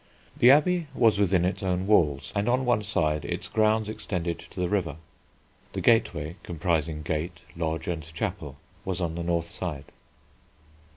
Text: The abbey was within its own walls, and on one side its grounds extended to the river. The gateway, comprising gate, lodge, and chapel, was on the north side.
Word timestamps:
The 0.35 0.49
abbey 0.49 0.87
was 0.95 1.19
within 1.19 1.45
its 1.45 1.61
own 1.61 1.85
walls, 1.85 2.31
and 2.33 2.49
on 2.49 2.65
one 2.65 2.81
side 2.81 3.23
its 3.23 3.47
grounds 3.47 3.87
extended 3.87 4.39
to 4.39 4.59
the 4.59 4.67
river. 4.67 4.95
The 5.73 5.81
gateway, 5.81 6.37
comprising 6.41 7.03
gate, 7.03 7.41
lodge, 7.55 7.87
and 7.87 8.01
chapel, 8.01 8.57
was 8.83 8.99
on 8.99 9.13
the 9.13 9.21
north 9.21 9.51
side. 9.51 9.85